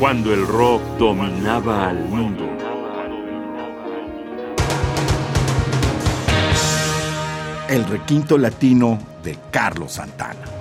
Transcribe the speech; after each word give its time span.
cuando 0.00 0.32
el 0.32 0.46
rock 0.46 0.80
dominaba 0.98 1.90
al 1.90 2.02
mundo. 2.06 2.48
El 7.68 7.84
requinto 7.84 8.38
latino 8.38 8.98
de 9.22 9.36
Carlos 9.50 9.92
Santana. 9.92 10.59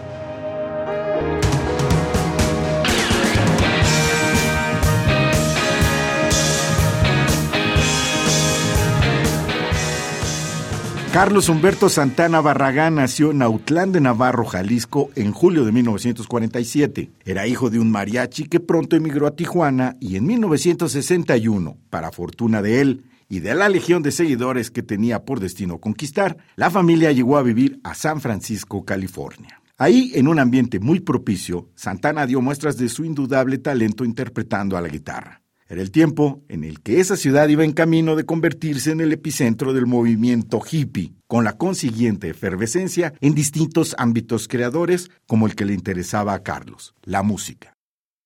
Carlos 11.11 11.49
Humberto 11.49 11.89
Santana 11.89 12.39
Barragán 12.39 12.95
nació 12.95 13.31
en 13.31 13.41
Autlán 13.41 13.91
de 13.91 13.99
Navarro, 13.99 14.45
Jalisco, 14.45 15.09
en 15.15 15.31
julio 15.31 15.65
de 15.65 15.71
1947. 15.71 17.09
Era 17.25 17.47
hijo 17.47 17.71
de 17.71 17.79
un 17.79 17.89
mariachi 17.89 18.45
que 18.45 18.59
pronto 18.59 18.95
emigró 18.95 19.25
a 19.25 19.35
Tijuana 19.35 19.97
y 19.99 20.17
en 20.17 20.27
1961, 20.27 21.77
para 21.89 22.11
fortuna 22.11 22.61
de 22.61 22.81
él 22.81 23.05
y 23.27 23.39
de 23.39 23.55
la 23.55 23.69
legión 23.69 24.03
de 24.03 24.11
seguidores 24.11 24.69
que 24.69 24.83
tenía 24.83 25.25
por 25.25 25.39
destino 25.39 25.79
conquistar, 25.79 26.37
la 26.55 26.69
familia 26.69 27.11
llegó 27.11 27.37
a 27.37 27.43
vivir 27.43 27.79
a 27.83 27.95
San 27.95 28.21
Francisco, 28.21 28.85
California. 28.85 29.61
Ahí, 29.79 30.11
en 30.13 30.27
un 30.27 30.37
ambiente 30.37 30.79
muy 30.79 30.99
propicio, 30.99 31.69
Santana 31.73 32.27
dio 32.27 32.39
muestras 32.39 32.77
de 32.77 32.87
su 32.87 33.03
indudable 33.03 33.57
talento 33.57 34.05
interpretando 34.05 34.77
a 34.77 34.81
la 34.81 34.89
guitarra. 34.89 35.41
Era 35.69 35.83
el 35.83 35.91
tiempo 35.91 36.43
en 36.49 36.63
el 36.63 36.81
que 36.81 36.99
esa 36.99 37.15
ciudad 37.15 37.47
iba 37.47 37.63
en 37.63 37.73
camino 37.73 38.15
de 38.15 38.25
convertirse 38.25 38.89
en 38.89 39.01
el 39.01 39.13
epicentro 39.13 39.71
del 39.71 39.85
movimiento 39.85 40.59
hippie, 40.59 41.13
con 41.27 41.43
la 41.43 41.57
consiguiente 41.57 42.27
efervescencia 42.27 43.13
en 43.21 43.35
distintos 43.35 43.95
ámbitos 43.99 44.47
creadores 44.47 45.11
como 45.27 45.45
el 45.45 45.53
que 45.53 45.65
le 45.65 45.75
interesaba 45.75 46.33
a 46.33 46.41
Carlos, 46.41 46.95
la 47.03 47.21
música. 47.21 47.75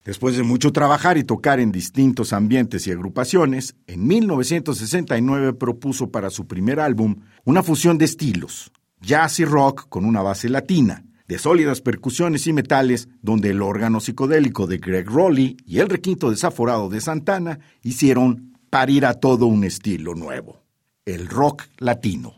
Después 0.05 0.38
de 0.38 0.44
mucho 0.44 0.71
trabajar 0.71 1.17
y 1.17 1.25
tocar 1.25 1.59
en 1.59 1.73
distintos 1.73 2.31
ambientes 2.31 2.88
y 2.88 2.91
agrupaciones, 2.91 3.75
en 3.88 4.08
1969 4.08 5.53
propuso 5.53 6.11
para 6.11 6.30
su 6.30 6.47
primer 6.47 6.80
álbum 6.80 7.23
una 7.44 7.61
fusión 7.61 7.97
de 7.97 8.05
estilos, 8.05 8.71
jazz 9.02 9.41
y 9.41 9.45
rock 9.45 9.89
con 9.89 10.05
una 10.05 10.21
base 10.21 10.47
latina, 10.47 11.03
de 11.34 11.39
sólidas 11.39 11.81
percusiones 11.81 12.45
y 12.45 12.53
metales, 12.53 13.09
donde 13.23 13.50
el 13.50 13.64
órgano 13.64 14.00
psicodélico 14.00 14.67
de 14.67 14.78
Greg 14.78 15.09
Rowley 15.09 15.58
y 15.66 15.80
el 15.80 15.89
requinto 15.89 16.30
desaforado 16.30 16.89
de 16.89 17.02
Santana 17.02 17.59
hicieron 17.81 18.53
parir 18.70 19.03
a 19.08 19.16
todo 19.16 19.48
un 19.48 19.64
estilo 19.64 20.14
nuevo, 20.14 20.61
el 21.06 21.28
rock 21.28 21.64
latino. 21.80 22.36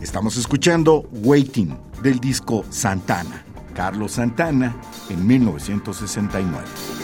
Estamos 0.00 0.36
escuchando 0.36 1.00
Waiting 1.10 1.76
del 2.00 2.20
disco 2.20 2.64
Santana. 2.70 3.47
Carlos 3.78 4.10
Santana 4.10 4.74
en 5.08 5.24
1969. 5.24 6.97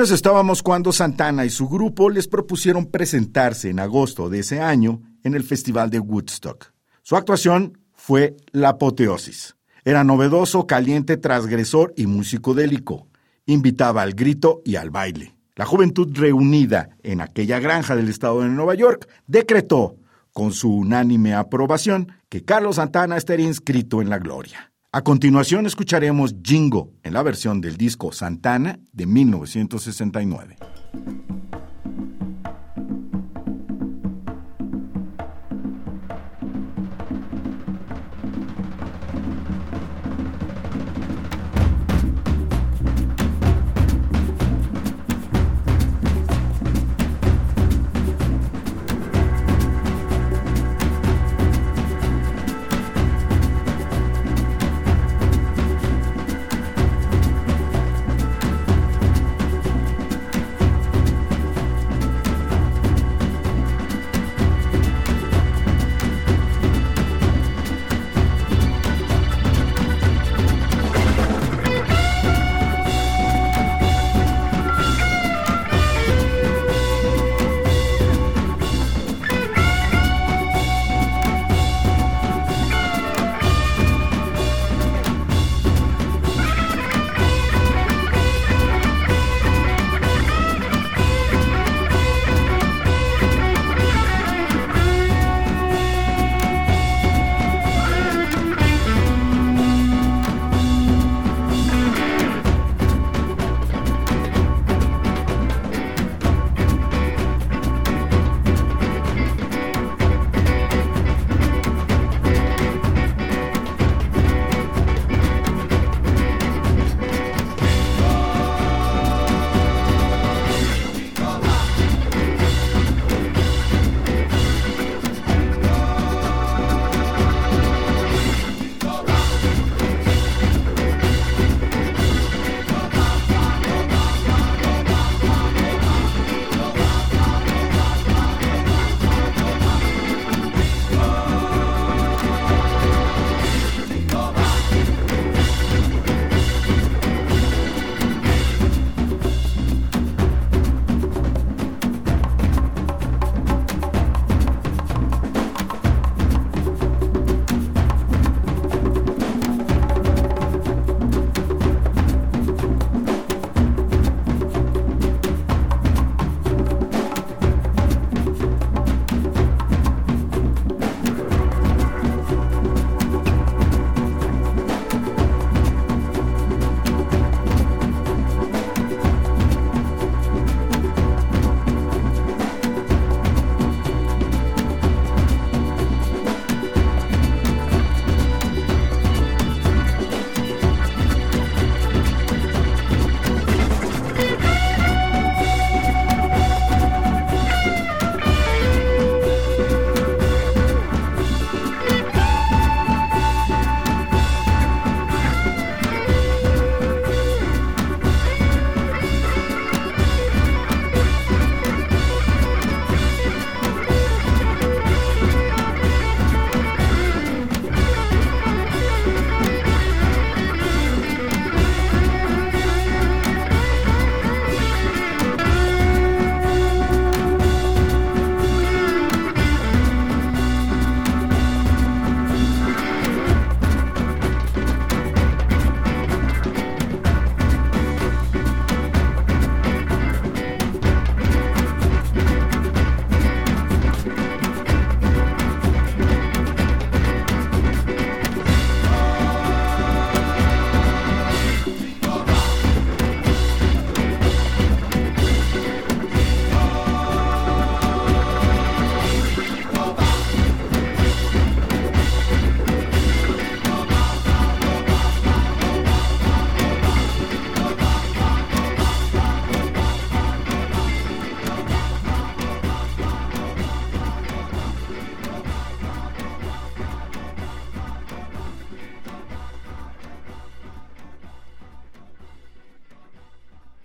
Eso 0.00 0.14
estábamos 0.14 0.64
cuando 0.64 0.90
Santana 0.90 1.44
y 1.44 1.50
su 1.50 1.68
grupo 1.68 2.10
les 2.10 2.26
propusieron 2.26 2.86
presentarse 2.86 3.68
en 3.70 3.78
agosto 3.78 4.28
de 4.28 4.40
ese 4.40 4.60
año 4.60 5.00
en 5.22 5.34
el 5.34 5.44
Festival 5.44 5.90
de 5.90 6.00
Woodstock. 6.00 6.72
Su 7.02 7.14
actuación 7.14 7.78
fue 7.92 8.36
la 8.50 8.70
apoteosis. 8.70 9.54
Era 9.84 10.02
novedoso, 10.02 10.66
caliente, 10.66 11.18
transgresor 11.18 11.94
y 11.96 12.06
musicodélico. 12.06 13.06
Invitaba 13.46 14.02
al 14.02 14.14
grito 14.14 14.60
y 14.64 14.74
al 14.74 14.90
baile. 14.90 15.36
La 15.54 15.66
juventud 15.66 16.08
reunida 16.12 16.96
en 17.04 17.20
aquella 17.20 17.60
granja 17.60 17.94
del 17.94 18.08
estado 18.08 18.40
de 18.40 18.48
Nueva 18.48 18.74
York 18.74 19.08
decretó, 19.28 19.98
con 20.32 20.52
su 20.52 20.74
unánime 20.74 21.34
aprobación, 21.34 22.10
que 22.28 22.44
Carlos 22.44 22.76
Santana 22.76 23.16
estaría 23.18 23.46
inscrito 23.46 24.02
en 24.02 24.10
la 24.10 24.18
gloria. 24.18 24.71
A 24.94 25.00
continuación 25.00 25.64
escucharemos 25.64 26.34
Jingo 26.44 26.92
en 27.02 27.14
la 27.14 27.22
versión 27.22 27.62
del 27.62 27.78
disco 27.78 28.12
Santana 28.12 28.78
de 28.92 29.06
1969. 29.06 30.58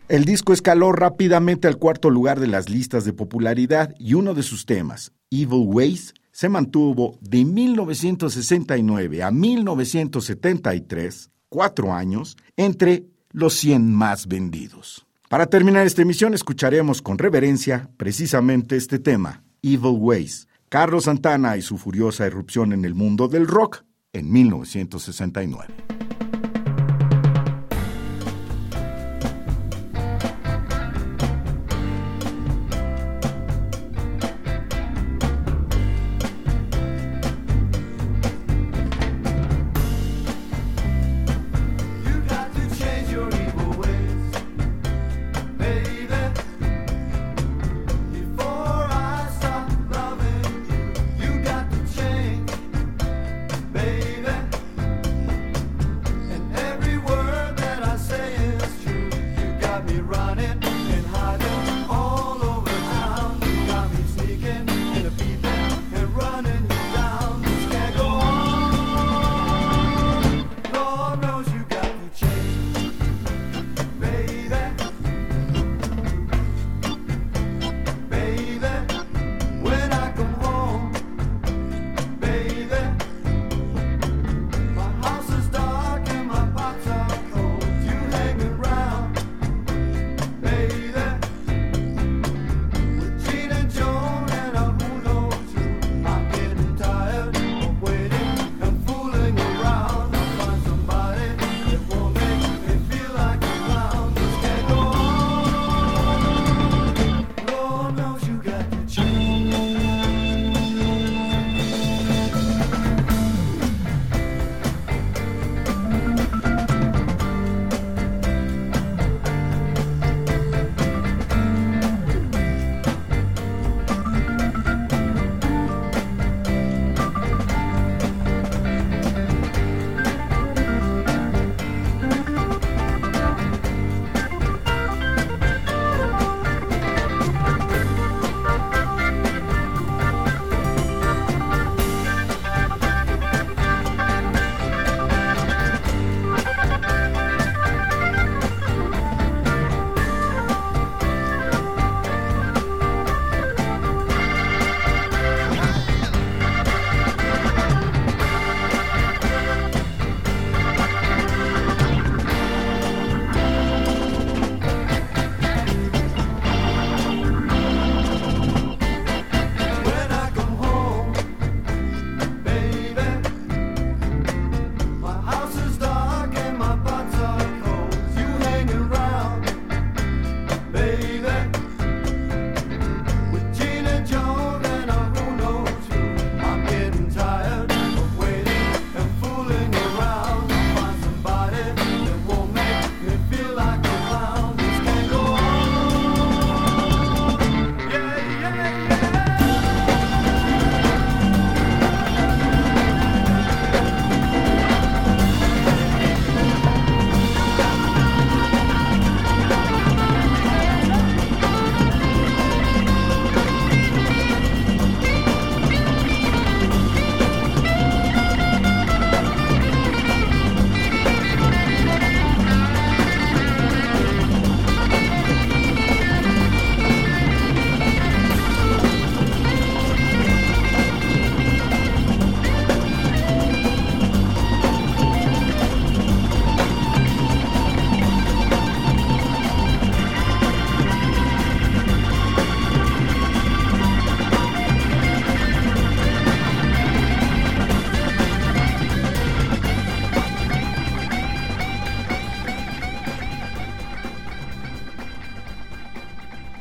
El 0.09 0.23
disco 0.23 0.53
escaló 0.53 0.93
rápidamente 0.93 1.67
al 1.67 1.75
cuarto 1.75 2.09
lugar 2.09 2.39
de 2.39 2.47
las 2.47 2.69
listas 2.69 3.03
de 3.03 3.11
popularidad 3.11 3.93
y 3.99 4.13
uno 4.13 4.33
de 4.33 4.41
sus 4.41 4.65
temas, 4.65 5.11
Evil 5.29 5.65
Ways, 5.65 6.13
se 6.31 6.47
mantuvo 6.47 7.17
de 7.19 7.43
1969 7.43 9.21
a 9.21 9.31
1973, 9.31 11.29
cuatro 11.49 11.93
años, 11.93 12.37
entre 12.55 13.03
los 13.31 13.55
100 13.55 13.93
más 13.93 14.27
vendidos. 14.27 15.05
Para 15.27 15.47
terminar 15.47 15.85
esta 15.85 16.03
emisión 16.03 16.33
escucharemos 16.33 17.01
con 17.01 17.17
reverencia 17.17 17.89
precisamente 17.97 18.77
este 18.77 18.99
tema, 18.99 19.43
Evil 19.61 19.97
Ways, 19.99 20.47
Carlos 20.69 21.03
Santana 21.03 21.57
y 21.57 21.61
su 21.61 21.77
furiosa 21.77 22.25
irrupción 22.25 22.71
en 22.71 22.85
el 22.85 22.95
mundo 22.95 23.27
del 23.27 23.45
rock 23.45 23.83
en 24.13 24.31
1969. 24.31 25.96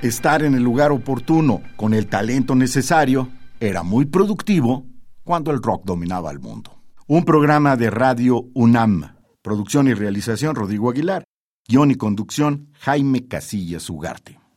Estar 0.06 0.42
en 0.42 0.54
el 0.54 0.62
lugar 0.62 0.92
oportuno 0.92 1.62
con 1.76 1.94
el 1.94 2.06
talento 2.06 2.54
necesario 2.54 3.28
era 3.60 3.82
muy 3.82 4.06
productivo 4.06 4.86
cuando 5.24 5.50
el 5.50 5.62
rock 5.62 5.84
dominaba 5.84 6.30
el 6.30 6.38
mundo. 6.38 6.72
Un 7.06 7.24
programa 7.24 7.76
de 7.76 7.90
radio 7.90 8.46
UNAM. 8.54 9.16
Producción 9.42 9.88
y 9.88 9.94
realización 9.94 10.54
Rodrigo 10.54 10.90
Aguilar. 10.90 11.24
Guión 11.68 11.90
y 11.90 11.96
conducción 11.96 12.68
Jaime 12.80 13.26
Casillas 13.26 13.90
Ugarte. 13.90 14.38